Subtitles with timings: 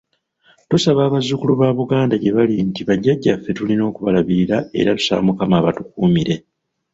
[0.69, 6.35] Tusaba abazzukulu ba Buganda gyebali nti bajjaja ffe tulina okubalabirira era tusaba Mukama abatukuumire.